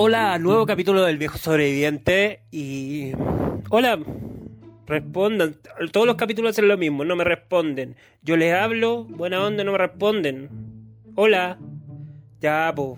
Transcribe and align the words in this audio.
Hola, 0.00 0.38
nuevo 0.38 0.64
capítulo 0.64 1.02
del 1.02 1.18
viejo 1.18 1.38
sobreviviente 1.38 2.42
y... 2.50 3.12
Hola, 3.68 3.98
respondan. 4.86 5.56
Todos 5.90 6.06
los 6.06 6.16
capítulos 6.16 6.50
hacen 6.50 6.68
lo 6.68 6.78
mismo, 6.78 7.04
no 7.04 7.16
me 7.16 7.24
responden. 7.24 7.96
Yo 8.22 8.36
les 8.36 8.54
hablo, 8.54 9.04
buena 9.04 9.44
onda, 9.44 9.64
no 9.64 9.72
me 9.72 9.78
responden. 9.78 10.48
Hola. 11.14 11.58
Ya, 12.40 12.72
po. 12.74 12.96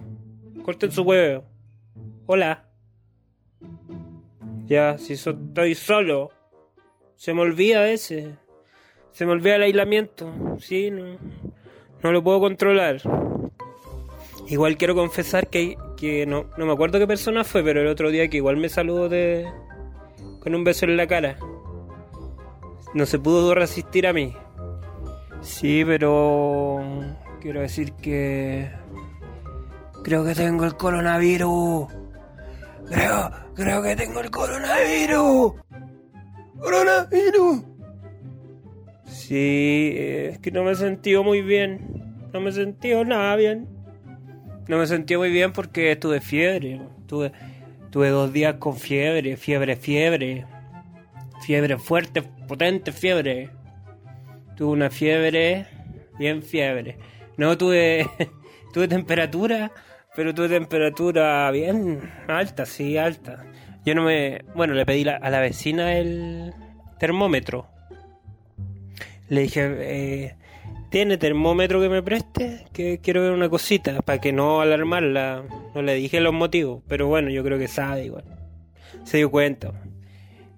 Corten 0.62 0.92
su 0.92 1.02
huevo. 1.02 1.44
Hola. 2.26 2.68
Ya, 4.66 4.98
si 4.98 5.14
estoy 5.14 5.74
solo. 5.74 6.30
Se 7.20 7.34
me 7.34 7.42
olvida 7.42 7.80
a 7.80 7.82
veces. 7.82 8.30
Se 9.12 9.26
me 9.26 9.32
olvida 9.32 9.56
el 9.56 9.64
aislamiento. 9.64 10.32
Sí, 10.58 10.90
no, 10.90 11.18
no 12.02 12.12
lo 12.12 12.24
puedo 12.24 12.40
controlar. 12.40 13.02
Igual 14.48 14.78
quiero 14.78 14.94
confesar 14.94 15.48
que, 15.48 15.76
que 15.98 16.24
no, 16.24 16.46
no 16.56 16.64
me 16.64 16.72
acuerdo 16.72 16.98
qué 16.98 17.06
persona 17.06 17.44
fue, 17.44 17.62
pero 17.62 17.82
el 17.82 17.88
otro 17.88 18.10
día 18.10 18.28
que 18.28 18.38
igual 18.38 18.56
me 18.56 18.70
saludó 18.70 19.10
de, 19.10 19.46
con 20.40 20.54
un 20.54 20.64
beso 20.64 20.86
en 20.86 20.96
la 20.96 21.06
cara. 21.06 21.36
No 22.94 23.04
se 23.04 23.18
pudo 23.18 23.54
resistir 23.54 24.06
a 24.06 24.14
mí. 24.14 24.34
Sí, 25.42 25.84
pero 25.84 26.80
quiero 27.42 27.60
decir 27.60 27.92
que 27.96 28.70
creo 30.02 30.24
que 30.24 30.34
tengo 30.34 30.64
el 30.64 30.74
coronavirus. 30.74 31.86
Creo, 32.88 33.30
creo 33.54 33.82
que 33.82 33.94
tengo 33.94 34.20
el 34.20 34.30
coronavirus. 34.30 35.52
Coronavirus. 36.60 37.62
Sí, 39.06 39.94
es 39.96 40.38
que 40.38 40.50
no 40.50 40.64
me 40.64 40.72
he 40.72 41.22
muy 41.22 41.42
bien. 41.42 42.28
No 42.32 42.40
me 42.40 42.50
he 42.50 42.52
sentido 42.52 43.04
nada 43.04 43.34
bien. 43.36 43.68
No 44.68 44.78
me 44.78 44.86
sentí 44.86 45.16
muy 45.16 45.30
bien 45.30 45.52
porque 45.52 45.96
tuve 45.96 46.20
fiebre. 46.20 46.80
Tuve, 47.06 47.32
tuve 47.90 48.10
dos 48.10 48.32
días 48.32 48.54
con 48.56 48.76
fiebre, 48.76 49.36
fiebre, 49.36 49.76
fiebre. 49.76 50.46
Fiebre 51.42 51.78
fuerte, 51.78 52.22
potente 52.22 52.92
fiebre. 52.92 53.50
Tuve 54.56 54.72
una 54.72 54.90
fiebre, 54.90 55.66
bien 56.18 56.42
fiebre. 56.42 56.98
No 57.36 57.56
tuve, 57.56 58.08
tuve 58.72 58.86
temperatura, 58.86 59.72
pero 60.14 60.34
tuve 60.34 60.50
temperatura 60.50 61.50
bien 61.50 62.00
alta, 62.28 62.66
sí, 62.66 62.98
alta. 62.98 63.49
Yo 63.84 63.94
no 63.94 64.02
me. 64.02 64.42
Bueno, 64.54 64.74
le 64.74 64.84
pedí 64.86 65.08
a 65.08 65.30
la 65.30 65.40
vecina 65.40 65.96
el 65.96 66.52
termómetro. 66.98 67.66
Le 69.28 69.42
dije, 69.42 69.76
eh, 69.78 70.34
¿Tiene 70.90 71.18
termómetro 71.18 71.80
que 71.80 71.88
me 71.88 72.02
preste? 72.02 72.66
Que 72.72 72.98
quiero 72.98 73.22
ver 73.22 73.30
una 73.30 73.48
cosita, 73.48 74.02
para 74.02 74.20
que 74.20 74.32
no 74.32 74.60
alarmarla. 74.60 75.44
No 75.72 75.82
le 75.82 75.94
dije 75.94 76.20
los 76.20 76.34
motivos, 76.34 76.82
pero 76.88 77.06
bueno, 77.06 77.30
yo 77.30 77.44
creo 77.44 77.60
que 77.60 77.68
sabe 77.68 78.06
igual. 78.06 78.24
Se 79.04 79.18
dio 79.18 79.30
cuenta. 79.30 79.72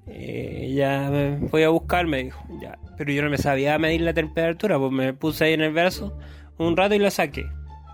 Eh, 0.06 0.72
ya 0.74 1.10
me 1.10 1.36
voy 1.36 1.64
a 1.64 1.68
buscar, 1.68 2.06
me 2.06 2.24
dijo. 2.24 2.42
Ya. 2.62 2.78
Pero 2.96 3.12
yo 3.12 3.22
no 3.22 3.28
me 3.28 3.36
sabía 3.36 3.78
medir 3.78 4.00
la 4.00 4.14
temperatura, 4.14 4.78
pues 4.78 4.90
me 4.90 5.12
puse 5.12 5.44
ahí 5.44 5.52
en 5.52 5.60
el 5.60 5.72
brazo 5.72 6.16
un 6.56 6.76
rato 6.78 6.94
y 6.94 6.98
la 6.98 7.10
saqué. 7.10 7.46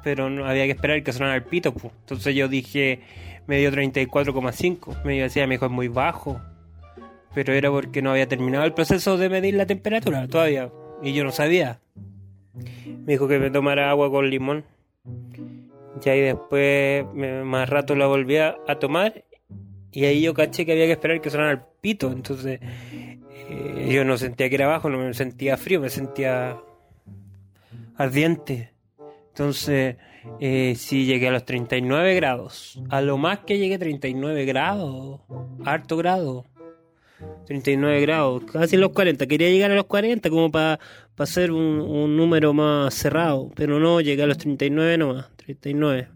Pero 0.03 0.31
no 0.31 0.47
había 0.47 0.65
que 0.65 0.73
esperar 0.73 1.03
que 1.03 1.13
sonara 1.13 1.37
el 1.37 1.45
pito, 1.45 1.73
pues. 1.73 1.93
Entonces 2.01 2.35
yo 2.35 2.49
dije, 2.49 3.01
me 3.47 3.59
dio 3.59 3.71
34,5. 3.71 5.03
Me 5.05 5.21
decía, 5.21 5.47
me 5.47 5.55
dijo, 5.55 5.67
es 5.67 5.73
muy 5.73 5.89
bajo. 5.89 6.41
Pero 7.35 7.53
era 7.53 7.71
porque 7.71 8.03
no 8.03 8.11
había 8.11 8.29
terminado 8.29 8.65
el 8.65 8.75
proceso 8.75 9.17
de 9.17 9.29
medir 9.29 9.55
la 9.55 9.67
temperatura 9.67 10.27
todavía. 10.29 10.71
Y 11.03 11.13
yo 11.13 11.25
no 11.25 11.33
sabía. 11.33 11.81
Me 12.55 13.13
dijo 13.13 13.29
que 13.29 13.39
me 13.39 13.51
tomara 13.51 13.91
agua 13.91 14.11
con 14.11 14.29
limón. 14.29 14.65
Ya 16.01 16.15
y 16.15 16.21
después 16.21 17.05
más 17.15 17.69
rato 17.69 17.97
la 17.97 18.07
volví 18.07 18.37
a, 18.37 18.57
tomar 18.79 19.25
y 19.91 20.05
ahí 20.05 20.23
yo 20.23 20.35
caché 20.35 20.65
que 20.65 20.73
había 20.73 20.87
que 20.87 20.93
esperar 20.93 21.21
que 21.21 21.31
sonara 21.31 21.53
el 21.53 21.61
pito. 21.81 22.13
Entonces 22.13 22.61
eh, 23.49 23.89
yo 23.91 24.05
no 24.05 24.19
sentía 24.19 24.49
que 24.49 24.55
era 24.55 24.67
bajo, 24.67 24.91
no 24.91 24.99
me 24.99 25.15
sentía 25.15 25.57
frío, 25.57 25.81
me 25.81 25.91
sentía 25.91 26.59
ardiente. 27.97 28.73
Entonces 29.39 29.95
eh, 30.41 30.75
sí 30.77 31.07
llegué 31.07 31.29
a 31.29 31.31
los 31.31 31.45
39 31.45 32.17
grados. 32.17 32.83
A 32.89 33.01
lo 33.01 33.19
más 33.19 33.39
que 33.41 33.57
llegué 33.57 33.79
39 33.79 34.45
grados. 34.45 35.21
Harto 35.65 35.97
grado. 35.97 36.45
39 37.47 38.01
grados, 38.01 38.43
casi 38.51 38.77
los 38.77 38.91
40. 38.91 39.29
Quería 39.29 39.49
llegar 39.49 39.71
a 39.71 39.77
los 39.77 39.85
40 39.85 40.29
como 40.29 40.51
para 40.51 40.81
hacer 41.17 41.53
un, 41.53 41.81
un, 41.81 42.17
número 42.17 42.53
más 42.53 42.95
cerrado, 42.95 43.51
pero 43.55 43.79
no, 43.79 44.01
llegué 44.01 44.25
a 44.25 44.27
los 44.27 44.39
39 44.39 44.99
nomás, 44.99 45.31
39. 45.37 46.09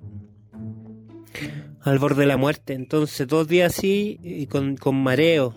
Al 1.80 1.98
borde 2.00 2.22
de 2.22 2.26
la 2.26 2.36
muerte. 2.36 2.74
Entonces, 2.74 3.26
dos 3.28 3.46
días 3.46 3.76
así 3.76 4.18
y 4.22 4.46
con, 4.46 4.76
con 4.76 5.00
mareo. 5.00 5.54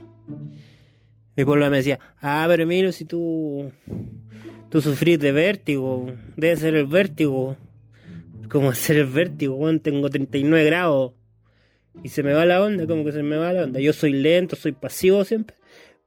Mi 1.35 1.45
pueblo 1.45 1.69
me 1.71 1.77
decía, 1.77 1.99
ah, 2.21 2.45
pero 2.47 2.65
mira, 2.65 2.91
si 2.91 3.05
tú, 3.05 3.71
tú 4.75 4.81
sufrís 4.81 5.17
de 5.17 5.31
vértigo, 5.31 6.05
debe 6.35 6.57
ser 6.57 6.75
el 6.75 6.85
vértigo. 6.85 7.55
¿Cómo 8.49 8.71
hacer 8.71 8.97
el 8.97 9.05
vértigo? 9.05 9.57
tengo 9.79 10.09
39 10.09 10.65
grados 10.65 11.13
y 12.03 12.09
se 12.09 12.23
me 12.23 12.33
va 12.33 12.43
la 12.43 12.61
onda, 12.61 12.85
como 12.85 13.05
que 13.05 13.13
se 13.13 13.23
me 13.23 13.37
va 13.37 13.53
la 13.53 13.63
onda. 13.63 13.79
Yo 13.79 13.93
soy 13.93 14.11
lento, 14.11 14.57
soy 14.57 14.73
pasivo 14.73 15.23
siempre, 15.23 15.55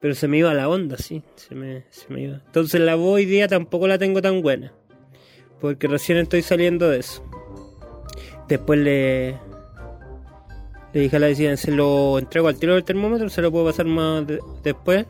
pero 0.00 0.14
se 0.14 0.28
me 0.28 0.36
iba 0.36 0.52
la 0.52 0.68
onda, 0.68 0.98
sí, 0.98 1.22
se 1.36 1.54
me, 1.54 1.84
se 1.88 2.12
me 2.12 2.24
iba. 2.24 2.42
Entonces 2.44 2.78
la 2.82 2.94
voz 2.94 3.14
hoy 3.14 3.24
día 3.24 3.48
tampoco 3.48 3.88
la 3.88 3.96
tengo 3.96 4.20
tan 4.20 4.42
buena, 4.42 4.74
porque 5.62 5.88
recién 5.88 6.18
estoy 6.18 6.42
saliendo 6.42 6.90
de 6.90 6.98
eso. 6.98 7.24
Después 8.48 8.78
le, 8.80 9.30
le 10.92 11.00
dije 11.00 11.16
a 11.16 11.20
la 11.20 11.28
vecina, 11.28 11.56
se 11.56 11.70
lo 11.70 12.18
entrego 12.18 12.48
al 12.48 12.58
tiro 12.58 12.74
del 12.74 12.84
termómetro, 12.84 13.30
se 13.30 13.40
lo 13.40 13.50
puedo 13.50 13.64
pasar 13.64 13.86
más 13.86 14.26
después. 14.62 15.06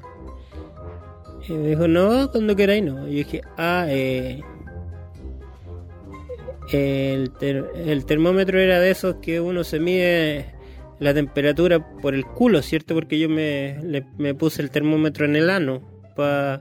Y 1.49 1.53
me 1.53 1.69
dijo, 1.69 1.89
no, 1.89 2.31
cuando 2.31 2.55
queráis 2.55 2.85
no. 2.85 3.09
Y 3.09 3.13
yo 3.13 3.17
dije, 3.19 3.41
ah, 3.57 3.87
eh, 3.89 4.43
el, 6.73 7.33
el 7.75 8.05
termómetro 8.05 8.61
era 8.61 8.79
de 8.81 8.91
esos 8.91 9.17
que 9.17 9.41
uno 9.41 9.65
se 9.65 9.81
mide 9.81 10.55
la 10.99 11.15
temperatura 11.15 11.79
por 12.01 12.15
el 12.15 12.27
culo, 12.27 12.63
¿cierto? 12.63 12.95
Porque 12.95 13.19
yo 13.19 13.29
me, 13.29 14.05
me 14.19 14.35
puse 14.35 14.63
el 14.63 14.71
termómetro 14.71 15.25
en 15.25 15.37
el 15.37 15.49
ano 15.51 15.81
para 16.15 16.61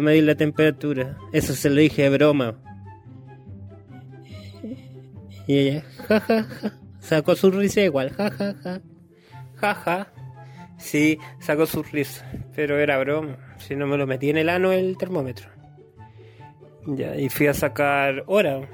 medir 0.00 0.24
la 0.24 0.34
temperatura. 0.34 1.18
Eso 1.32 1.54
se 1.54 1.68
lo 1.70 1.76
dije 1.76 2.08
broma. 2.08 2.56
Y 5.48 5.58
ella, 5.58 5.84
jajaja, 6.08 6.72
sacó 6.98 7.36
su 7.36 7.50
risa 7.50 7.80
igual, 7.82 8.10
jajaja, 8.10 8.80
jaja. 9.56 10.12
Sí, 10.78 11.18
sacó 11.38 11.66
su 11.66 11.82
risa, 11.82 12.28
pero 12.54 12.78
era 12.78 12.98
broma. 12.98 13.38
Si 13.58 13.76
no 13.76 13.86
me 13.86 13.96
lo 13.96 14.06
metí 14.06 14.30
en 14.30 14.36
el 14.36 14.48
ano 14.48 14.72
el 14.72 14.96
termómetro. 14.96 15.48
Y 17.16 17.28
fui 17.28 17.46
a 17.48 17.54
sacar 17.54 18.24
hora. 18.26 18.68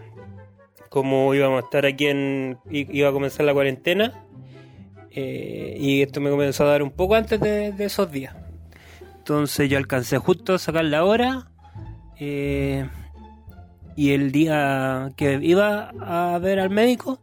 Como 0.88 1.34
íbamos 1.34 1.62
a 1.62 1.64
estar 1.64 1.86
aquí 1.86 2.06
en. 2.06 2.58
iba 2.70 3.08
a 3.08 3.12
comenzar 3.12 3.46
la 3.46 3.54
cuarentena 3.54 4.12
eh, 5.14 5.76
y 5.78 6.02
esto 6.02 6.20
me 6.20 6.30
comenzó 6.30 6.64
a 6.64 6.68
dar 6.68 6.82
un 6.82 6.90
poco 6.90 7.14
antes 7.14 7.38
de, 7.40 7.74
esos 7.78 8.10
días. 8.10 8.34
Entonces 9.18 9.68
yo 9.68 9.78
alcancé 9.78 10.18
justo 10.18 10.54
a 10.54 10.58
sacar 10.58 10.84
la 10.84 11.04
hora. 11.04 11.50
Eh, 12.18 12.88
y 13.94 14.12
el 14.12 14.32
día 14.32 15.12
que 15.16 15.38
iba 15.42 15.90
a 16.00 16.38
ver 16.38 16.60
al 16.60 16.70
médico, 16.70 17.20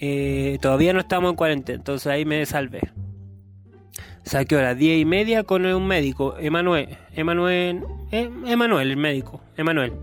eh, 0.00 0.58
todavía 0.60 0.92
no 0.92 1.00
estábamos 1.00 1.30
en 1.30 1.36
cuarentena. 1.36 1.76
Entonces 1.76 2.06
ahí 2.06 2.24
me 2.24 2.44
salvé. 2.46 2.80
Saqué 4.26 4.56
a 4.56 4.62
las 4.62 4.78
diez 4.78 5.00
y 5.00 5.04
media 5.06 5.44
con 5.44 5.64
un 5.64 5.86
médico, 5.86 6.36
Emanuel. 6.38 6.98
Emanuel, 7.14 7.82
Emanuel, 8.10 8.90
el 8.90 8.96
médico, 8.98 9.40
Emanuel. 9.56 9.94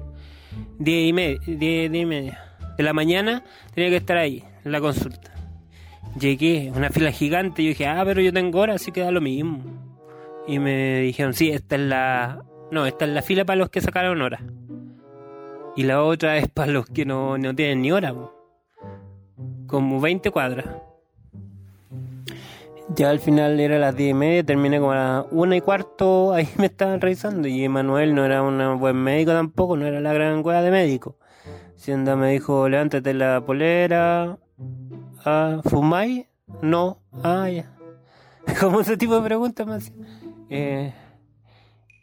Diez 0.80 1.10
y, 1.10 1.14
media, 1.14 1.40
diez 1.46 1.94
y 1.94 2.06
media 2.06 2.40
de 2.78 2.84
la 2.84 2.94
mañana 2.94 3.44
tenía 3.76 3.92
que 3.92 3.98
estar 3.98 4.18
ahí, 4.18 4.44
en 4.66 4.72
la 4.72 4.82
consulta 4.82 5.34
llegué, 6.20 6.72
una 6.76 6.90
fila 6.90 7.12
gigante, 7.12 7.64
yo 7.64 7.70
dije, 7.70 7.88
ah, 7.88 8.04
pero 8.06 8.22
yo 8.22 8.34
tengo 8.34 8.60
hora, 8.60 8.76
así 8.76 8.92
que 8.92 9.02
da 9.02 9.12
lo 9.12 9.22
mismo. 9.22 9.62
Y 10.48 10.60
me 10.60 11.00
dijeron, 11.00 11.34
sí, 11.34 11.50
esta 11.50 11.76
es 11.76 11.82
la... 11.82 12.44
No, 12.72 12.86
esta 12.86 13.06
es 13.06 13.12
la 13.12 13.22
fila 13.22 13.46
para 13.46 13.58
los 13.58 13.70
que 13.70 13.82
sacaron 13.82 14.22
hora. 14.22 14.42
Y 15.76 15.84
la 15.84 16.04
otra 16.04 16.38
es 16.38 16.48
para 16.50 16.72
los 16.72 16.86
que 16.88 17.06
no, 17.06 17.38
no 17.38 17.56
tienen 17.56 17.82
ni 17.82 17.92
hora. 17.92 18.14
Como 19.68 20.00
20 20.00 20.32
cuadras. 20.32 20.66
Ya 22.90 23.10
al 23.10 23.20
final 23.20 23.60
era 23.60 23.80
las 23.80 23.96
10 23.96 24.12
y 24.12 24.14
media, 24.14 24.44
terminé 24.44 24.80
como 24.80 24.92
a 24.92 24.96
las 24.96 25.26
1 25.32 25.56
y 25.56 25.62
cuarto, 25.62 26.34
ahí 26.34 26.48
me 26.58 26.66
estaban 26.66 27.02
revisando. 27.02 27.48
Y 27.48 27.64
Emanuel 27.64 28.14
no 28.14 28.26
era 28.26 28.42
un 28.42 28.80
buen 28.80 28.98
médico 28.98 29.32
tampoco, 29.32 29.78
no 29.78 29.86
era 29.86 30.02
la 30.02 30.14
gran 30.14 30.44
cueva 30.44 30.62
de 30.62 30.72
médico. 30.72 31.18
Siendo 31.76 32.16
me 32.16 32.32
dijo, 32.32 32.70
levántate 32.70 33.14
la 33.14 33.42
polera, 33.46 34.38
ah, 35.26 35.62
¿fumáis? 35.66 36.26
No, 36.62 37.00
ah, 37.24 37.50
ya. 37.50 37.74
Como 38.60 38.82
ese 38.82 38.98
tipo 38.98 39.16
de 39.16 39.22
preguntas 39.22 39.66
más. 39.66 39.92
Eh, 40.50 40.94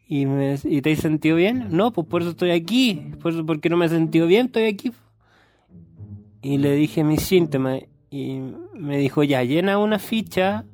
¿Y, 0.06 0.27
me, 0.27 0.59
¿Y 0.65 0.82
te 0.82 0.93
has 0.93 0.99
sentido 0.99 1.37
bien? 1.37 1.69
No, 1.71 1.93
pues 1.93 2.06
por 2.06 2.23
eso 2.23 2.32
estoy 2.32 2.50
aquí. 2.50 3.12
Por 3.23 3.32
eso, 3.32 3.47
porque 3.47 3.69
no 3.69 3.77
me 3.77 3.87
he 3.87 3.88
sentido 3.88 4.27
bien, 4.27 4.47
estoy 4.47 4.65
aquí. 4.65 4.93
Y 6.43 6.59
le 6.59 6.75
dije 6.75 7.05
mis 7.05 7.23
síntomas. 7.23 7.82
Y 8.10 8.40
me 8.74 8.98
dijo, 8.98 9.22
ya, 9.22 9.44
llena 9.44 9.78
una 9.78 9.98
ficha, 9.98 10.64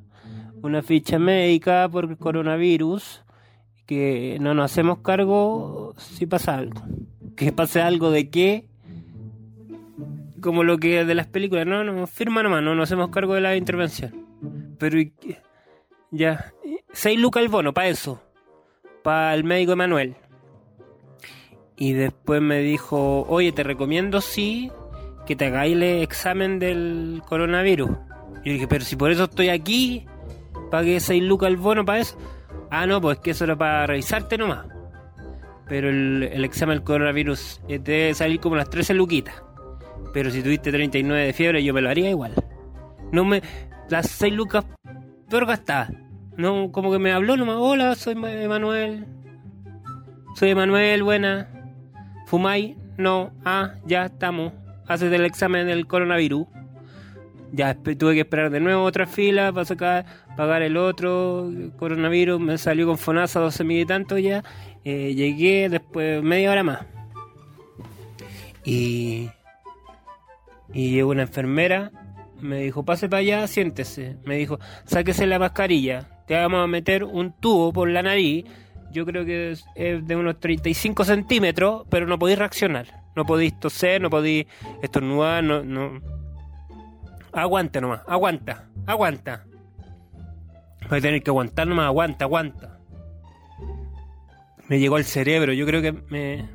una 0.61 0.81
ficha 0.81 1.19
médica 1.19 1.87
por 1.89 2.17
coronavirus, 2.17 3.23
que 3.85 4.37
no 4.41 4.53
nos 4.53 4.71
hacemos 4.71 4.99
cargo 4.99 5.93
si 5.97 6.25
pasa 6.25 6.57
algo. 6.57 6.81
Que 7.35 7.51
pase 7.51 7.81
algo 7.81 8.09
de 8.09 8.29
qué, 8.29 8.67
como 10.41 10.63
lo 10.63 10.77
que 10.79 11.05
de 11.05 11.15
las 11.15 11.27
películas, 11.27 11.67
no, 11.67 11.83
no, 11.83 12.07
firma 12.07 12.41
nomás, 12.41 12.63
no 12.63 12.73
nos 12.73 12.89
hacemos 12.89 13.09
cargo 13.09 13.35
de 13.35 13.41
la 13.41 13.55
intervención. 13.55 14.25
Pero 14.79 14.97
ya, 16.09 16.53
seis 16.91 17.19
lucas 17.19 17.43
el 17.43 17.49
bono, 17.49 17.73
para 17.73 17.87
eso 17.87 18.21
para 19.07 19.33
el 19.35 19.45
médico 19.45 19.71
Emanuel. 19.71 20.17
Y 21.77 21.93
después 21.93 22.41
me 22.41 22.59
dijo, 22.59 23.21
oye, 23.29 23.53
te 23.53 23.63
recomiendo 23.63 24.19
sí 24.19 24.69
que 25.27 25.35
te 25.35 25.45
hagáis 25.45 25.73
el 25.73 25.83
examen 25.83 26.57
del 26.57 27.21
coronavirus. 27.27 27.89
Yo 28.45 28.53
dije, 28.53 28.67
pero 28.67 28.85
si 28.85 28.95
por 28.95 29.11
eso 29.11 29.25
estoy 29.25 29.49
aquí, 29.49 30.05
pagué 30.71 30.99
6 30.99 31.21
lucas 31.21 31.49
el 31.49 31.57
bono 31.57 31.83
para 31.85 31.99
eso. 31.99 32.17
Ah, 32.71 32.87
no, 32.87 33.01
pues 33.01 33.19
que 33.19 33.31
eso 33.31 33.43
era 33.43 33.55
para 33.55 33.85
revisarte 33.85 34.37
nomás. 34.37 34.65
Pero 35.67 35.89
el, 35.89 36.45
examen 36.45 36.77
del 36.77 36.85
coronavirus 36.85 37.61
debe 37.67 38.13
salir 38.13 38.39
como 38.39 38.55
las 38.55 38.69
13 38.69 38.93
luquitas. 38.93 39.35
Pero 40.13 40.31
si 40.31 40.41
tuviste 40.41 40.71
39 40.71 41.25
de 41.25 41.33
fiebre, 41.33 41.63
yo 41.63 41.73
me 41.73 41.81
lo 41.81 41.89
haría 41.89 42.09
igual. 42.09 42.33
No 43.11 43.25
me. 43.25 43.43
Las 43.89 44.09
6 44.09 44.33
lucas 44.33 44.65
peor 45.29 45.45
gastadas. 45.45 45.91
No, 46.37 46.71
como 46.71 46.89
que 46.91 46.99
me 46.99 47.11
habló 47.11 47.35
nomás, 47.35 47.57
hola, 47.59 47.95
soy 47.95 48.13
Emanuel. 48.13 49.05
Soy 50.35 50.51
Emanuel, 50.51 51.03
buena. 51.03 51.49
¿Fumáis? 52.27 52.77
No. 52.97 53.31
Ah, 53.43 53.73
ya 53.85 54.05
estamos. 54.05 54.53
Haces 54.87 55.11
el 55.11 55.25
examen 55.25 55.67
del 55.67 55.87
coronavirus. 55.87 56.47
Ya 57.51 57.75
tuve 57.75 58.13
que 58.13 58.21
esperar 58.21 58.49
de 58.49 58.59
nuevo 58.59 58.83
otra 58.83 59.07
fila 59.07 59.53
para 59.53 59.65
sacar, 59.65 60.05
pagar 60.35 60.61
el 60.61 60.77
otro 60.77 61.49
coronavirus. 61.77 62.39
Me 62.39 62.57
salió 62.57 62.87
con 62.87 62.97
FONASA 62.97 63.39
12 63.39 63.63
mil 63.63 63.81
y 63.81 63.85
tanto 63.85 64.17
ya. 64.17 64.43
Eh, 64.83 65.13
llegué 65.15 65.69
después 65.69 66.21
media 66.23 66.51
hora 66.51 66.63
más. 66.63 66.85
Y, 68.65 69.29
y 70.73 70.91
llegó 70.91 71.11
una 71.11 71.23
enfermera. 71.23 71.91
Me 72.41 72.59
dijo, 72.61 72.83
pase 72.83 73.09
para 73.09 73.21
allá, 73.21 73.47
siéntese. 73.47 74.17
Me 74.25 74.35
dijo, 74.37 74.59
sáquese 74.85 75.25
la 75.25 75.39
mascarilla 75.39 76.07
te 76.27 76.35
vamos 76.35 76.63
a 76.63 76.67
meter 76.67 77.05
un 77.05 77.31
tubo 77.31 77.71
por 77.71 77.89
la 77.89 78.03
nariz, 78.03 78.45
yo 78.91 79.05
creo 79.05 79.25
que 79.25 79.51
es, 79.51 79.65
de 79.75 80.15
unos 80.15 80.39
35 80.39 81.05
centímetros, 81.05 81.85
pero 81.89 82.05
no 82.05 82.19
podéis 82.19 82.37
reaccionar. 82.37 83.06
No 83.17 83.25
podéis 83.25 83.59
toser, 83.59 83.99
no 83.99 84.11
podéis 84.11 84.45
estornudar, 84.83 85.43
no, 85.43 85.63
no. 85.63 85.99
Aguanta 87.33 87.81
nomás, 87.81 88.01
aguanta, 88.05 88.69
aguanta. 88.85 89.43
Voy 90.87 90.99
a 90.99 91.01
tener 91.01 91.23
que 91.23 91.31
aguantar 91.31 91.65
nomás, 91.65 91.87
aguanta, 91.87 92.25
aguanta. 92.25 92.77
Me 94.67 94.77
llegó 94.77 94.97
al 94.97 95.03
cerebro, 95.03 95.51
yo 95.51 95.65
creo 95.65 95.81
que 95.81 95.93
me. 95.93 96.47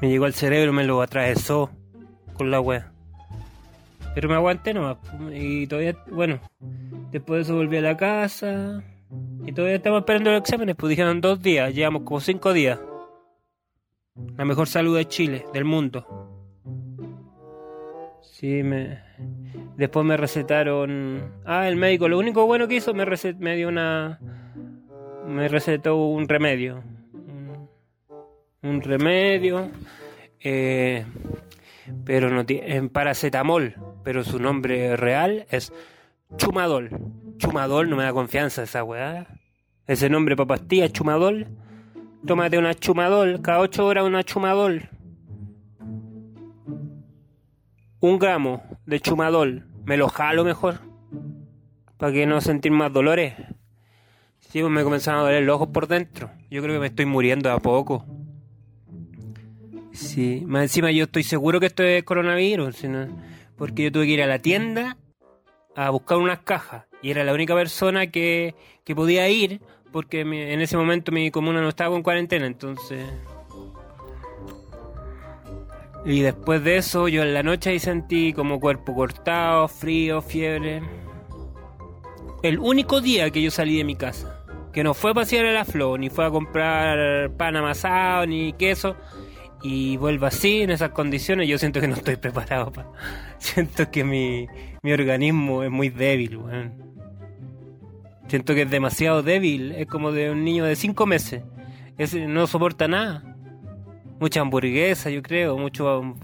Me 0.00 0.08
llegó 0.08 0.26
al 0.26 0.34
cerebro, 0.34 0.72
me 0.72 0.84
lo 0.84 1.02
atravesó 1.02 1.72
con 2.34 2.52
la 2.52 2.60
wea. 2.60 2.92
Pero 4.14 4.28
me 4.28 4.36
aguanté 4.36 4.74
nomás. 4.74 4.98
Y 5.32 5.66
todavía, 5.66 5.96
bueno, 6.08 6.38
después 7.10 7.38
de 7.38 7.42
eso 7.42 7.56
volví 7.56 7.78
a 7.78 7.80
la 7.80 7.96
casa. 7.96 8.80
Y 9.44 9.50
todavía 9.50 9.78
estamos 9.78 10.02
esperando 10.02 10.30
los 10.30 10.40
exámenes, 10.40 10.76
pues 10.76 10.90
dijeron 10.90 11.20
dos 11.20 11.42
días, 11.42 11.74
llevamos 11.74 12.02
como 12.04 12.20
cinco 12.20 12.52
días. 12.52 12.78
La 14.36 14.44
mejor 14.44 14.68
salud 14.68 14.96
de 14.96 15.06
Chile, 15.06 15.44
del 15.52 15.64
mundo. 15.64 16.06
Sí, 18.22 18.62
me... 18.62 19.00
Después 19.76 20.04
me 20.04 20.16
recetaron... 20.16 21.32
Ah, 21.44 21.68
el 21.68 21.76
médico, 21.76 22.08
lo 22.08 22.18
único 22.18 22.46
bueno 22.46 22.68
que 22.68 22.76
hizo, 22.76 22.94
me, 22.94 23.04
recet... 23.04 23.36
me 23.38 23.56
dio 23.56 23.68
una... 23.68 24.20
Me 25.26 25.48
recetó 25.48 25.96
un 25.96 26.28
remedio. 26.28 26.82
Un, 28.62 28.80
remedio. 28.82 29.70
Eh, 30.40 31.04
pero 32.04 32.30
no 32.30 32.44
tiene... 32.44 32.76
En 32.76 32.88
paracetamol 32.88 33.76
pero 34.02 34.24
su 34.24 34.38
nombre 34.38 34.96
real 34.96 35.46
es 35.50 35.72
Chumadol. 36.36 36.90
Chumadol 37.38 37.90
no 37.90 37.96
me 37.96 38.04
da 38.04 38.12
confianza 38.12 38.62
esa 38.62 38.84
weá. 38.84 39.26
Ese 39.86 40.08
nombre 40.08 40.36
para 40.36 40.48
pastilla, 40.48 40.88
Chumadol. 40.88 41.48
Tómate 42.26 42.56
una 42.56 42.72
Chumadol, 42.74 43.42
cada 43.42 43.58
8 43.58 43.84
horas 43.84 44.04
una 44.04 44.22
Chumadol. 44.22 44.88
Un 47.98 48.18
gramo 48.18 48.62
de 48.86 49.00
Chumadol. 49.00 49.66
Me 49.84 49.96
lo 49.96 50.08
jalo 50.08 50.44
mejor. 50.44 50.80
Para 51.96 52.12
que 52.12 52.26
no 52.26 52.40
sentir 52.40 52.70
más 52.70 52.92
dolores. 52.92 53.34
Sí, 54.38 54.60
pues 54.60 54.70
me 54.70 54.84
comenzaron 54.84 55.20
a 55.20 55.24
doler 55.24 55.42
los 55.42 55.56
ojos 55.56 55.68
por 55.68 55.88
dentro. 55.88 56.30
Yo 56.48 56.62
creo 56.62 56.74
que 56.74 56.80
me 56.80 56.86
estoy 56.86 57.06
muriendo 57.06 57.50
a 57.50 57.58
poco. 57.58 58.04
Sí, 59.92 60.44
más 60.46 60.62
encima 60.62 60.92
yo 60.92 61.04
estoy 61.04 61.24
seguro 61.24 61.58
que 61.58 61.66
esto 61.66 61.82
es 61.82 62.04
coronavirus. 62.04 62.76
Si 62.76 62.88
porque 63.56 63.84
yo 63.84 63.92
tuve 63.92 64.06
que 64.06 64.12
ir 64.12 64.22
a 64.22 64.26
la 64.26 64.38
tienda 64.38 64.96
a 65.74 65.90
buscar 65.90 66.18
unas 66.18 66.40
cajas 66.40 66.84
y 67.02 67.10
era 67.10 67.24
la 67.24 67.32
única 67.32 67.54
persona 67.54 68.06
que, 68.08 68.54
que 68.84 68.94
podía 68.94 69.28
ir 69.28 69.60
porque 69.92 70.22
en 70.22 70.60
ese 70.60 70.76
momento 70.76 71.12
mi 71.12 71.30
comuna 71.30 71.60
no 71.60 71.68
estaba 71.68 71.90
con 71.90 72.02
cuarentena, 72.02 72.46
entonces... 72.46 73.06
Y 76.04 76.20
después 76.22 76.64
de 76.64 76.78
eso 76.78 77.06
yo 77.06 77.22
en 77.22 77.32
la 77.32 77.44
noche 77.44 77.70
ahí 77.70 77.78
sentí 77.78 78.32
como 78.32 78.58
cuerpo 78.58 78.94
cortado, 78.94 79.68
frío, 79.68 80.20
fiebre. 80.20 80.82
El 82.42 82.58
único 82.58 83.00
día 83.00 83.30
que 83.30 83.40
yo 83.40 83.52
salí 83.52 83.76
de 83.76 83.84
mi 83.84 83.94
casa, 83.94 84.44
que 84.72 84.82
no 84.82 84.94
fue 84.94 85.12
a 85.12 85.14
pasear 85.14 85.46
a 85.46 85.52
la 85.52 85.64
flor, 85.64 86.00
ni 86.00 86.10
fue 86.10 86.26
a 86.26 86.30
comprar 86.30 87.30
pan 87.36 87.54
amasado, 87.54 88.26
ni 88.26 88.52
queso, 88.54 88.96
y 89.62 89.96
vuelvo 89.96 90.26
así, 90.26 90.62
en 90.62 90.70
esas 90.70 90.90
condiciones, 90.90 91.48
yo 91.48 91.56
siento 91.56 91.80
que 91.80 91.86
no 91.86 91.94
estoy 91.94 92.16
preparado. 92.16 92.72
para 92.72 92.88
Siento 93.38 93.90
que 93.90 94.02
mi, 94.02 94.48
mi 94.82 94.92
organismo 94.92 95.62
es 95.62 95.70
muy 95.70 95.88
débil, 95.88 96.38
Siento 98.32 98.54
que 98.54 98.62
es 98.62 98.70
demasiado 98.70 99.22
débil, 99.22 99.72
es 99.72 99.86
como 99.86 100.10
de 100.10 100.30
un 100.30 100.42
niño 100.42 100.64
de 100.64 100.74
5 100.74 101.04
meses. 101.04 101.42
no 102.14 102.46
soporta 102.46 102.88
nada. 102.88 103.36
Mucha 104.20 104.40
hamburguesa, 104.40 105.10
yo 105.10 105.20
creo, 105.20 105.58
mucho. 105.58 106.14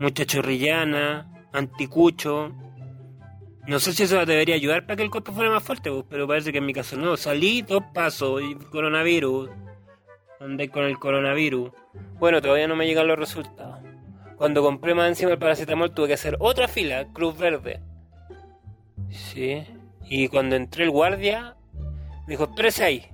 Mucha 0.00 0.24
chorrillana, 0.26 1.30
anticucho. 1.52 2.52
No 3.68 3.78
sé 3.78 3.92
si 3.92 4.02
eso 4.02 4.26
debería 4.26 4.56
ayudar 4.56 4.86
para 4.86 4.96
que 4.96 5.04
el 5.04 5.10
cuerpo 5.12 5.32
fuera 5.32 5.52
más 5.52 5.62
fuerte, 5.62 5.88
pero 6.10 6.26
parece 6.26 6.50
que 6.50 6.58
en 6.58 6.66
mi 6.66 6.72
caso 6.72 6.96
no. 6.96 7.16
Salí 7.16 7.62
dos 7.62 7.84
pasos 7.94 8.42
y 8.42 8.56
coronavirus 8.56 9.50
andé 10.40 10.68
con 10.68 10.82
el 10.82 10.98
coronavirus. 10.98 11.70
Bueno, 12.18 12.42
todavía 12.42 12.66
no 12.66 12.74
me 12.74 12.88
llegan 12.88 13.06
los 13.06 13.20
resultados. 13.20 13.78
Cuando 14.34 14.62
compré 14.62 14.94
más 14.94 15.10
encima 15.10 15.30
el 15.30 15.38
paracetamol 15.38 15.94
tuve 15.94 16.08
que 16.08 16.14
hacer 16.14 16.36
otra 16.40 16.66
fila, 16.66 17.06
Cruz 17.12 17.38
Verde. 17.38 17.93
Sí. 19.14 19.64
Y 20.08 20.28
cuando 20.28 20.56
entré 20.56 20.84
el 20.84 20.90
guardia, 20.90 21.56
me 22.26 22.32
dijo, 22.32 22.44
espérese 22.44 22.84
ahí. 22.84 23.06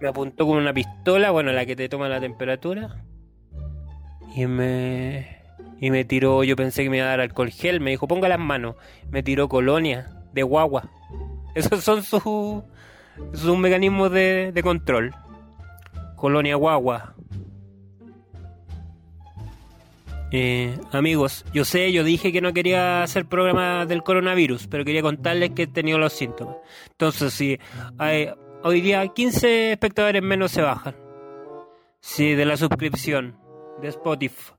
Me 0.00 0.08
apuntó 0.08 0.46
con 0.46 0.56
una 0.56 0.72
pistola, 0.72 1.30
bueno, 1.30 1.52
la 1.52 1.66
que 1.66 1.76
te 1.76 1.88
toma 1.88 2.08
la 2.08 2.20
temperatura. 2.20 3.04
Y 4.34 4.46
me... 4.46 5.40
Y 5.82 5.90
me 5.90 6.04
tiró, 6.04 6.44
yo 6.44 6.56
pensé 6.56 6.82
que 6.84 6.90
me 6.90 6.98
iba 6.98 7.06
a 7.06 7.10
dar 7.10 7.20
alcohol 7.20 7.50
gel, 7.50 7.80
me 7.80 7.90
dijo, 7.90 8.06
ponga 8.06 8.28
las 8.28 8.38
manos. 8.38 8.76
Me 9.10 9.22
tiró 9.22 9.48
colonia 9.48 10.10
de 10.32 10.42
guagua. 10.42 10.90
Esos 11.54 11.82
son 11.82 12.02
sus, 12.02 12.22
sus 13.32 13.58
mecanismos 13.58 14.10
de, 14.12 14.52
de 14.52 14.62
control. 14.62 15.14
Colonia 16.20 16.54
Guagua. 16.54 17.14
Eh, 20.32 20.78
amigos, 20.92 21.44
yo 21.52 21.64
sé, 21.64 21.90
yo 21.92 22.04
dije 22.04 22.32
que 22.32 22.40
no 22.40 22.52
quería 22.52 23.02
hacer 23.02 23.26
programa 23.26 23.84
del 23.86 24.02
coronavirus, 24.02 24.68
pero 24.68 24.84
quería 24.84 25.02
contarles 25.02 25.50
que 25.50 25.62
he 25.62 25.66
tenido 25.66 25.98
los 25.98 26.12
síntomas. 26.12 26.56
Entonces, 26.90 27.32
si 27.32 27.58
hay, 27.98 28.28
hoy 28.62 28.80
día 28.80 29.06
15 29.06 29.72
espectadores 29.72 30.22
menos 30.22 30.52
se 30.52 30.62
bajan. 30.62 30.94
Sí, 32.00 32.34
de 32.34 32.44
la 32.44 32.56
suscripción 32.56 33.36
de 33.82 33.88
Spotify. 33.88 34.52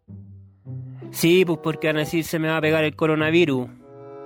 Sí, 1.12 1.46
pues 1.46 1.60
porque 1.64 1.88
van 1.88 1.98
a 1.98 2.00
decir 2.02 2.24
se 2.24 2.40
me 2.40 2.50
va 2.50 2.58
a 2.58 2.62
pegar 2.62 2.84
el 2.84 2.96
coronavirus. 2.96 3.70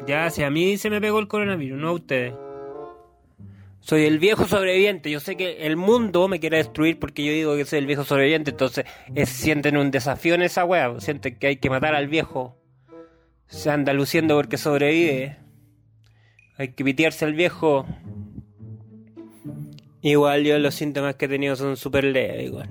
Ya, 0.08 0.30
si 0.30 0.44
a 0.44 0.50
mí 0.50 0.78
se 0.78 0.90
me 0.90 1.00
pegó 1.02 1.20
el 1.20 1.28
coronavirus, 1.28 1.80
no 1.80 1.90
a 1.90 1.94
ustedes. 1.94 2.34
Soy 3.86 4.06
el 4.06 4.18
viejo 4.18 4.48
sobreviviente. 4.48 5.12
Yo 5.12 5.20
sé 5.20 5.38
que 5.38 5.68
el 5.68 5.78
mundo 5.78 6.28
me 6.28 6.40
quiere 6.40 6.58
destruir 6.58 6.98
porque 6.98 7.24
yo 7.24 7.32
digo 7.32 7.56
que 7.56 7.66
soy 7.66 7.78
el 7.78 7.86
viejo 7.86 8.04
sobreviviente. 8.04 8.50
Entonces 8.50 8.86
sienten 9.28 9.78
un 9.78 9.92
desafío 9.92 10.34
en 10.34 10.42
esa 10.42 10.66
wea. 10.66 11.00
Sienten 11.00 11.38
que 11.38 11.46
hay 11.46 11.58
que 11.58 11.70
matar 11.70 11.94
al 11.94 12.08
viejo. 12.08 12.58
Se 13.46 13.70
anda 13.70 13.94
luciendo 13.94 14.36
porque 14.36 14.58
sobrevive. 14.58 15.38
Hay 16.58 16.70
que 16.70 16.84
pitearse 16.84 17.26
al 17.26 17.36
viejo. 17.36 17.86
Igual 20.02 20.44
yo 20.46 20.58
los 20.58 20.74
síntomas 20.74 21.14
que 21.14 21.26
he 21.26 21.30
tenido 21.30 21.56
son 21.56 21.78
súper 21.78 22.06
leves, 22.06 22.44
igual. 22.44 22.70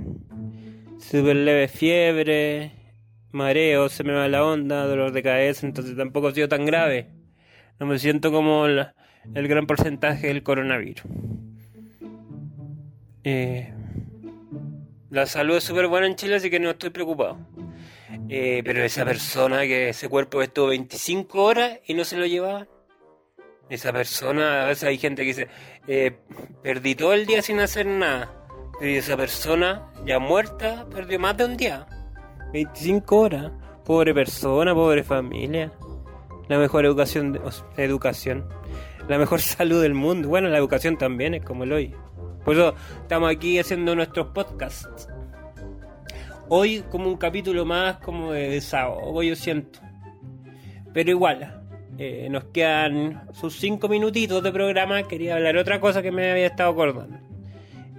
Súper 0.99 1.37
leve 1.37 1.68
fiebre, 1.68 2.73
mareo, 3.30 3.88
se 3.88 4.02
me 4.02 4.14
va 4.14 4.26
la 4.26 4.44
onda, 4.44 4.85
dolor 4.85 5.12
de 5.12 5.23
cabeza, 5.23 5.64
entonces 5.64 5.97
tampoco 5.97 6.26
ha 6.26 6.35
sido 6.35 6.49
tan 6.49 6.66
grave. 6.66 7.11
No 7.78 7.87
me 7.87 8.00
siento 8.00 8.33
como 8.33 8.66
el 9.35 9.49
gran 9.49 9.66
porcentaje 9.66 10.26
del 10.26 10.43
coronavirus. 10.43 11.04
Eh, 13.25 13.73
la 15.11 15.26
salud 15.26 15.57
es 15.57 15.64
súper 15.64 15.87
buena 15.87 16.07
en 16.07 16.16
Chile, 16.16 16.37
así 16.37 16.50
que 16.50 16.61
no 16.61 16.71
estoy 16.71 16.90
preocupado. 16.90 17.38
Eh, 18.28 18.62
pero 18.64 18.83
esa 18.83 19.04
persona 19.04 19.62
que 19.62 19.90
ese 19.90 20.09
cuerpo 20.09 20.43
estuvo 20.43 20.69
25 20.69 21.43
horas 21.43 21.78
y 21.87 21.95
no 21.95 22.04
se 22.04 22.16
lo 22.16 22.26
llevaba. 22.26 22.66
Esa 23.69 23.93
persona, 23.93 24.64
a 24.64 24.66
veces 24.66 24.85
hay 24.85 24.99
gente 24.99 25.23
que 25.23 25.28
dice, 25.28 25.49
eh, 25.87 26.16
perdí 26.62 26.95
todo 26.95 27.14
el 27.14 27.26
día 27.26 27.43
sin 27.43 27.61
hacer 27.61 27.87
nada. 27.87 28.31
Y 28.81 28.97
esa 28.97 29.16
persona, 29.16 29.90
ya 30.04 30.19
muerta, 30.19 30.87
perdió 30.90 31.19
más 31.19 31.37
de 31.37 31.45
un 31.45 31.57
día. 31.57 31.87
25 32.52 33.16
horas. 33.16 33.52
Pobre 33.85 34.14
persona, 34.14 34.75
pobre 34.75 35.02
familia. 35.02 35.73
La 36.49 36.59
mejor 36.59 36.85
educación, 36.85 37.40
educación. 37.76 38.49
La 39.09 39.19
mejor 39.19 39.41
salud 39.41 39.83
del 39.83 39.95
mundo. 39.95 40.29
Bueno, 40.29 40.49
la 40.49 40.59
educación 40.59 40.97
también 40.97 41.35
es 41.35 41.45
como 41.45 41.65
el 41.65 41.73
hoy. 41.73 41.95
Por 42.45 42.55
eso 42.55 42.75
estamos 43.01 43.31
aquí 43.31 43.59
haciendo 43.59 43.95
nuestros 43.95 44.29
podcasts. 44.29 45.09
Hoy 46.49 46.85
como 46.91 47.09
un 47.09 47.17
capítulo 47.17 47.65
más 47.65 47.97
como 47.99 48.33
de 48.33 48.51
desahogo, 48.51 49.23
yo 49.23 49.35
siento. 49.35 49.81
Pero 50.93 51.11
igual, 51.11 51.63
eh, 51.99 52.29
nos 52.31 52.45
quedan 52.45 53.23
sus 53.33 53.57
cinco 53.57 53.89
minutitos 53.89 54.43
de 54.43 54.53
programa. 54.53 55.03
Quería 55.05 55.37
hablar 55.37 55.57
otra 55.57 55.81
cosa 55.81 56.03
que 56.03 56.13
me 56.13 56.31
había 56.31 56.47
estado 56.47 56.71
acordando. 56.71 57.19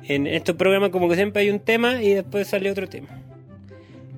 En 0.04 0.28
estos 0.28 0.56
programas 0.56 0.92
como 0.92 1.10
que 1.10 1.16
siempre 1.16 1.42
hay 1.42 1.50
un 1.50 1.60
tema 1.60 2.02
y 2.02 2.14
después 2.14 2.48
sale 2.48 2.70
otro 2.70 2.88
tema. 2.88 3.10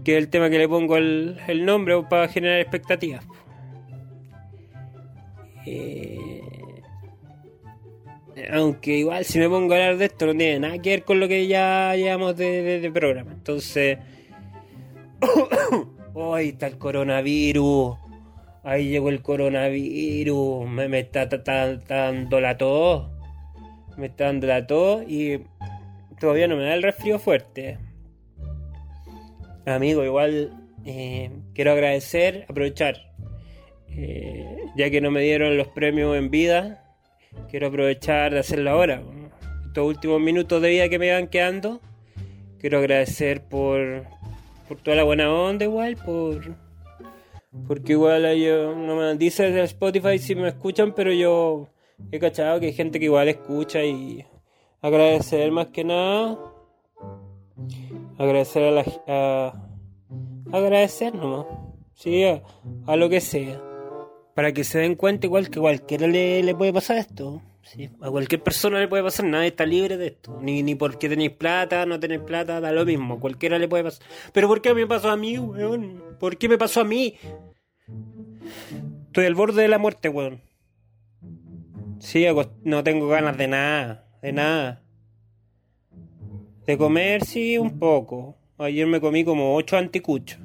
Que 0.04 0.18
es 0.18 0.18
el 0.18 0.30
tema 0.30 0.50
que 0.50 0.58
le 0.58 0.68
pongo 0.68 0.98
el, 0.98 1.38
nombre 1.64 1.96
para 2.10 2.28
generar 2.28 2.60
expectativas. 2.60 3.26
Eh, 5.66 6.27
aunque 8.52 8.98
igual 8.98 9.26
si 9.26 9.40
me 9.40 9.50
pongo 9.50 9.74
a 9.74 9.78
hablar 9.78 9.98
de 9.98 10.06
esto 10.06 10.26
no 10.26 10.36
tiene 10.36 10.60
nada 10.60 10.80
que 10.80 10.90
ver 10.92 11.04
con 11.04 11.20
lo 11.20 11.28
que 11.28 11.48
ya 11.48 11.96
llevamos 11.96 12.38
de, 12.38 12.90
programa. 12.94 13.32
Entonces... 13.32 13.98
Hoy 16.20 16.50
está 16.50 16.66
el 16.66 16.80
coronavirus 16.80 17.96
Ahí 18.68 18.90
llegó 18.90 19.08
el 19.08 19.22
coronavirus, 19.22 20.68
me, 20.68 21.00
está, 21.00 21.26
dando 21.26 22.42
la 22.42 22.58
tos, 22.58 23.10
me 23.96 24.08
está 24.08 24.26
dando 24.26 24.46
la 24.48 24.68
tos 24.68 25.06
y 25.08 25.40
todavía 26.20 26.50
no 26.50 26.58
me 26.58 26.66
da 26.66 26.74
el 26.74 26.84
resfrío 26.84 27.18
fuerte. 27.18 27.78
Amigo, 29.66 30.04
igual 30.04 30.52
eh, 30.84 31.32
quiero 31.56 31.72
agradecer, 31.72 32.46
aprovechar, 32.50 32.98
eh, 33.88 34.66
ya 34.76 34.90
que 34.90 35.00
no 35.00 35.12
me 35.12 35.22
dieron 35.22 35.56
los 35.56 35.70
premios 35.70 36.18
en 36.18 36.30
vida, 36.30 36.87
quiero 37.50 37.68
aprovechar 37.68 38.34
de 38.34 38.40
hacerlo 38.40 38.72
ahora. 38.72 39.02
Estos 39.66 39.86
últimos 39.86 40.20
minutos 40.22 40.62
de 40.62 40.70
vida 40.70 40.90
que 40.90 41.00
me 41.00 41.12
van 41.12 41.28
quedando, 41.28 41.82
quiero 42.60 42.80
agradecer 42.80 43.44
por, 43.44 44.06
por 44.68 44.78
toda 44.78 44.98
la 44.98 45.04
buena 45.04 45.32
onda 45.32 45.66
igual, 45.66 45.98
por 45.98 46.56
porque 47.66 47.94
igual 47.94 48.36
yo, 48.36 48.76
no 48.76 48.96
me 48.96 49.16
dice 49.16 49.52
de 49.52 49.64
Spotify 49.64 50.20
si 50.20 50.36
me 50.36 50.50
escuchan, 50.50 50.94
pero 50.94 51.12
yo 51.12 51.68
he 52.12 52.20
cachado 52.20 52.60
que 52.60 52.68
hay 52.68 52.74
gente 52.74 53.00
que 53.00 53.06
igual 53.06 53.28
escucha 53.30 53.84
y 53.84 54.26
agradecer 54.82 55.52
más 55.52 55.68
que 55.68 55.84
nada. 55.84 56.38
Agradecer 58.18 58.64
a 58.64 58.72
la 58.72 58.86
a, 59.08 59.54
agradecer 60.52 61.16
nomás. 61.16 61.46
Sí, 61.94 62.24
a, 62.24 62.96
lo 62.96 63.10
que 63.10 63.22
sea. 63.22 63.60
Para 64.38 64.52
que 64.52 64.64
se 64.64 64.78
den 64.78 64.94
cuenta 64.94 65.26
igual 65.26 65.50
que 65.50 65.60
cualquiera 65.60 66.06
le, 66.06 66.44
le 66.44 66.54
puede 66.54 66.72
pasar 66.72 66.98
esto. 66.98 67.42
Sí, 67.64 67.90
a 68.00 68.12
cualquier 68.12 68.44
persona 68.44 68.80
le 68.80 68.88
puede 68.88 69.02
pasar, 69.02 69.26
nadie 69.26 69.48
está 69.48 69.66
libre 69.66 69.98
de 69.98 70.06
esto. 70.06 70.38
Ni, 70.44 70.62
ni 70.62 70.76
porque 70.76 71.10
tenéis 71.10 71.32
plata, 71.32 71.88
no 71.88 72.00
tenéis 72.00 72.22
plata, 72.22 72.62
da 72.62 72.72
lo 72.72 72.86
mismo. 72.86 73.20
Cualquiera 73.20 73.58
le 73.58 73.68
puede 73.68 73.86
pasar. 73.86 74.06
Pero 74.34 74.48
¿por 74.48 74.62
qué 74.62 74.76
me 74.76 74.86
pasó 74.86 75.10
a 75.10 75.18
mí, 75.18 75.40
weón? 75.40 76.04
¿Por 76.20 76.38
qué 76.38 76.48
me 76.50 76.60
pasó 76.60 76.82
a 76.82 76.84
mí? 76.84 77.16
Estoy 79.08 79.26
al 79.26 79.34
borde 79.34 79.64
de 79.64 79.70
la 79.70 79.80
muerte, 79.80 80.08
weón. 80.08 80.40
Sí, 81.98 82.24
no 82.64 82.84
tengo 82.84 83.08
ganas 83.08 83.40
de 83.40 83.48
nada, 83.48 84.06
de 84.22 84.34
nada. 84.34 84.84
De 86.68 86.78
comer, 86.78 87.26
sí, 87.26 87.58
un 87.58 87.80
poco. 87.80 88.38
Ayer 88.60 88.86
me 88.86 89.02
comí 89.02 89.24
como 89.24 89.56
ocho 89.56 89.78
anticuchos. 89.78 90.40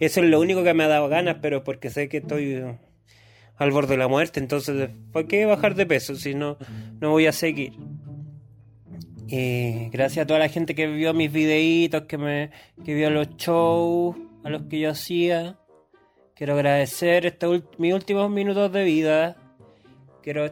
Eso 0.00 0.22
es 0.22 0.30
lo 0.30 0.40
único 0.40 0.64
que 0.64 0.72
me 0.72 0.84
ha 0.84 0.88
dado 0.88 1.10
ganas, 1.10 1.36
pero 1.42 1.62
porque 1.62 1.90
sé 1.90 2.08
que 2.08 2.16
estoy 2.16 2.64
al 3.56 3.70
borde 3.70 3.94
de 3.94 3.98
la 3.98 4.08
muerte. 4.08 4.40
Entonces, 4.40 4.90
¿por 5.12 5.26
qué 5.26 5.46
bajar 5.46 5.74
de 5.74 5.86
peso 5.86 6.14
si 6.14 6.34
no, 6.34 6.56
no 7.00 7.10
voy 7.10 7.26
a 7.26 7.32
seguir? 7.32 7.72
Y 9.26 9.88
gracias 9.90 10.24
a 10.24 10.26
toda 10.26 10.38
la 10.38 10.48
gente 10.48 10.74
que 10.74 10.86
vio 10.86 11.14
mis 11.14 11.32
videitos, 11.32 12.02
que 12.02 12.18
me 12.18 12.50
que 12.84 12.94
vio 12.94 13.10
los 13.10 13.36
shows 13.36 14.16
a 14.44 14.50
los 14.50 14.62
que 14.62 14.80
yo 14.80 14.90
hacía. 14.90 15.58
Quiero 16.34 16.54
agradecer 16.54 17.26
estos 17.26 17.62
mis 17.78 17.94
últimos 17.94 18.30
minutos 18.30 18.70
de 18.72 18.84
vida. 18.84 19.36
Quiero, 20.22 20.50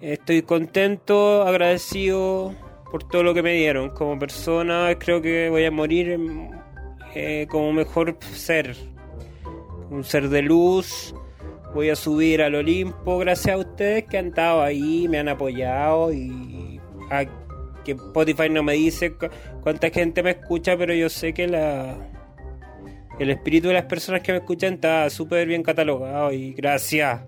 estoy 0.00 0.42
contento, 0.42 1.42
agradecido 1.42 2.54
por 2.90 3.04
todo 3.04 3.22
lo 3.22 3.32
que 3.32 3.42
me 3.42 3.54
dieron. 3.54 3.90
Como 3.90 4.18
persona 4.18 4.90
creo 4.98 5.22
que 5.22 5.48
voy 5.48 5.64
a 5.64 5.70
morir 5.70 6.18
eh, 7.14 7.46
como 7.48 7.72
mejor 7.72 8.18
ser. 8.34 8.76
Un 9.90 10.04
ser 10.04 10.28
de 10.28 10.42
luz. 10.42 11.14
Voy 11.74 11.88
a 11.90 11.96
subir 11.96 12.42
al 12.42 12.54
Olimpo 12.54 13.18
gracias 13.18 13.54
a 13.54 13.58
ustedes 13.58 14.04
que 14.04 14.18
han 14.18 14.26
estado 14.28 14.62
ahí, 14.62 15.08
me 15.08 15.18
han 15.18 15.28
apoyado 15.28 16.12
y 16.12 16.80
a 17.10 17.24
que 17.84 17.92
Spotify 17.92 18.48
no 18.50 18.62
me 18.62 18.74
dice 18.74 19.14
cuánta 19.60 19.90
gente 19.90 20.22
me 20.22 20.30
escucha, 20.30 20.76
pero 20.76 20.94
yo 20.94 21.08
sé 21.08 21.32
que 21.32 21.48
la 21.48 21.96
el 23.18 23.30
espíritu 23.30 23.68
de 23.68 23.74
las 23.74 23.84
personas 23.84 24.22
que 24.22 24.32
me 24.32 24.38
escuchan 24.38 24.74
está 24.74 25.08
súper 25.10 25.46
bien 25.46 25.62
catalogado 25.62 26.32
y 26.32 26.52
gracias. 26.54 27.20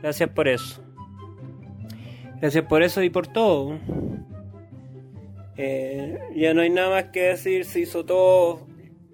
Gracias 0.00 0.30
por 0.30 0.48
eso. 0.48 0.82
Gracias 2.40 2.64
por 2.64 2.82
eso 2.82 3.02
y 3.02 3.10
por 3.10 3.26
todo. 3.26 3.78
Eh, 5.56 6.18
ya 6.34 6.54
no 6.54 6.62
hay 6.62 6.70
nada 6.70 6.90
más 6.90 7.04
que 7.04 7.20
decir, 7.22 7.64
se 7.64 7.80
hizo 7.80 8.04
todo. 8.04 8.66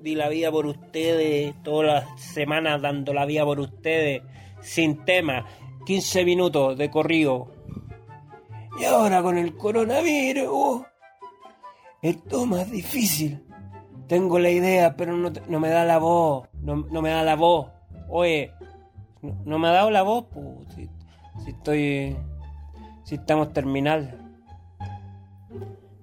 Di 0.09 0.15
la 0.15 0.31
vida 0.31 0.51
por 0.51 0.65
ustedes, 0.65 1.55
todas 1.63 1.87
las 1.87 2.21
semanas 2.23 2.81
dando 2.81 3.13
la 3.13 3.27
vida 3.27 3.45
por 3.45 3.61
ustedes, 3.61 4.23
sin 4.63 5.05
tema. 5.05 5.45
15 5.85 6.25
minutos 6.25 6.79
de 6.79 6.91
corrido. 6.91 7.53
Y 8.81 8.85
ahora 8.85 9.21
con 9.21 9.37
el 9.37 9.55
coronavirus, 9.55 10.81
es 12.01 12.17
más 12.47 12.71
difícil. 12.71 13.45
Tengo 14.07 14.39
la 14.39 14.49
idea, 14.49 14.97
pero 14.97 15.15
no, 15.15 15.61
me 15.61 15.69
da 15.69 15.85
la 15.85 15.99
voz. 15.99 16.49
No, 16.55 17.03
me 17.03 17.11
da 17.11 17.23
la 17.23 17.37
voz. 17.37 17.71
Oye, 18.09 18.51
no, 19.21 19.59
me 19.59 19.69
ha 19.69 19.73
dado 19.73 19.91
la 19.91 20.01
voz, 20.01 20.25
si, 20.75 20.89
estoy. 21.51 22.17
Si 23.05 23.17
estamos 23.17 23.53
terminal. 23.53 24.28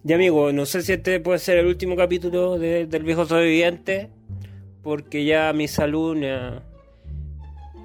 Ya 0.06 0.18
amigo, 0.18 0.52
no 0.52 0.68
sé 0.68 0.84
si 0.84 0.94
este 0.94 1.20
puede 1.20 1.40
ser 1.40 1.58
el 1.58 1.66
último 1.66 1.96
capítulo 1.96 2.60
del 2.60 3.04
viejo 3.04 3.26
sobreviviente. 3.26 4.12
Porque 4.84 5.26
ya 5.26 5.52
mi 5.52 5.68
salud, 5.68 6.16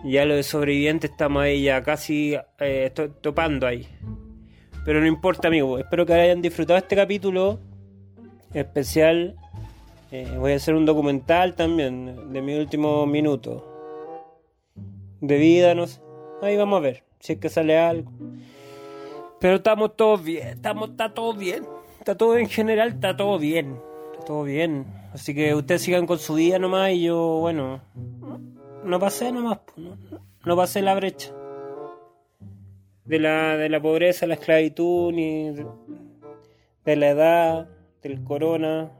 ya, 0.04 0.24
lo 0.26 0.34
de 0.34 0.42
sobreviviente 0.42 1.06
estamos 1.06 1.42
ahí 1.42 1.62
ya 1.62 1.82
casi 1.82 2.36
eh, 2.58 2.92
topando 3.22 3.66
ahí. 3.66 3.88
Pero 4.84 5.00
no 5.00 5.06
importa 5.06 5.48
amigo, 5.48 5.78
espero 5.78 6.04
que 6.04 6.12
hayan 6.12 6.42
disfrutado 6.42 6.78
este 6.78 6.94
capítulo 6.94 7.58
especial 8.52 9.34
eh, 10.12 10.36
voy 10.38 10.52
a 10.52 10.56
hacer 10.56 10.74
un 10.74 10.84
documental 10.84 11.54
también 11.54 12.34
de 12.34 12.42
mi 12.42 12.54
último 12.54 13.06
minuto 13.06 13.64
de 15.22 15.38
vida, 15.38 15.74
no 15.74 15.86
sé. 15.86 16.02
Ahí 16.42 16.58
vamos 16.58 16.76
a 16.76 16.80
ver 16.80 17.04
si 17.18 17.32
es 17.32 17.38
que 17.38 17.48
sale 17.48 17.78
algo. 17.78 18.12
Pero 19.40 19.56
estamos 19.56 19.96
todos 19.96 20.22
bien, 20.22 20.48
estamos, 20.48 20.90
está 20.90 21.14
todo 21.14 21.32
bien. 21.32 21.79
Está 22.00 22.16
todo 22.16 22.38
en 22.38 22.49
general, 22.49 22.88
está 22.88 23.14
todo 23.14 23.38
bien. 23.38 23.78
Está 24.12 24.25
todo 24.25 24.45
bien. 24.45 24.87
Así 25.12 25.35
que 25.35 25.54
ustedes 25.54 25.83
sigan 25.83 26.07
con 26.07 26.19
su 26.19 26.35
día 26.35 26.59
nomás 26.59 26.92
y 26.92 27.02
yo, 27.02 27.38
bueno, 27.40 27.83
no 28.85 28.99
pasé 28.99 29.30
nomás, 29.33 29.59
no, 29.76 29.99
no 30.45 30.57
pasé 30.57 30.80
la 30.80 30.95
brecha. 30.95 31.35
De 33.04 33.19
la, 33.19 33.59
de 33.59 33.69
la 33.69 33.83
pobreza, 33.83 34.26
la 34.26 34.35
esclavitud, 34.35 35.12
ni 35.12 35.50
de 36.85 36.97
la 36.97 37.09
edad, 37.11 37.69
del 38.02 38.25
corona, 38.25 38.92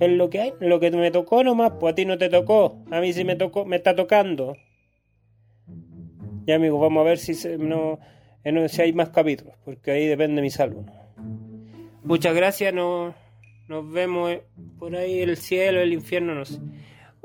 es 0.00 0.10
lo 0.10 0.30
que 0.30 0.40
hay, 0.40 0.54
lo 0.58 0.80
que 0.80 0.90
me 0.90 1.12
tocó 1.12 1.44
nomás, 1.44 1.74
pues 1.78 1.92
a 1.92 1.94
ti 1.94 2.04
no 2.06 2.18
te 2.18 2.28
tocó, 2.28 2.82
a 2.90 3.00
mí 3.00 3.12
sí 3.12 3.24
me 3.24 3.36
tocó, 3.36 3.64
me 3.64 3.76
está 3.76 3.94
tocando. 3.94 4.56
Ya 6.46 6.56
amigos, 6.56 6.80
vamos 6.80 7.02
a 7.02 7.04
ver 7.04 7.18
si 7.18 7.34
no, 7.58 8.00
en 8.42 8.68
si 8.68 8.82
hay 8.82 8.92
más 8.92 9.10
capítulos, 9.10 9.54
porque 9.64 9.92
ahí 9.92 10.06
depende 10.06 10.36
de 10.36 10.42
mi 10.42 10.50
salud. 10.50 10.84
Muchas 12.04 12.34
gracias, 12.34 12.74
nos, 12.74 13.14
nos 13.66 13.90
vemos 13.90 14.30
eh, 14.30 14.44
por 14.78 14.94
ahí 14.94 15.20
el 15.20 15.38
cielo, 15.38 15.80
el 15.80 15.94
infierno, 15.94 16.34
no 16.34 16.44
sé. 16.44 16.58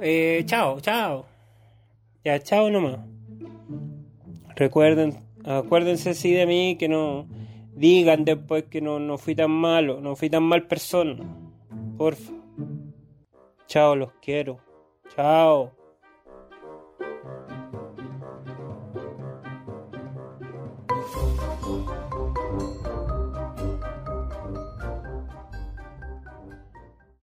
Eh, 0.01 0.43
chao, 0.45 0.79
chao. 0.79 1.25
Ya, 2.24 2.39
chao 2.39 2.69
nomás. 2.69 3.00
Recuerden, 4.55 5.19
acuérdense 5.43 6.13
sí 6.13 6.31
de 6.31 6.45
mí, 6.45 6.77
que 6.79 6.88
no 6.88 7.27
digan 7.75 8.24
después 8.24 8.63
que 8.65 8.79
no, 8.79 9.00
no 9.00 9.17
fui 9.17 9.36
tan 9.36 9.51
malo, 9.51 10.00
no 10.00 10.15
fui 10.15 10.29
tan 10.29 10.43
mal 10.43 10.65
persona. 10.65 11.25
Porfa. 11.98 12.31
Chao, 13.67 13.98
los 13.98 14.13
quiero. 14.21 14.59
Chao. 15.13 15.78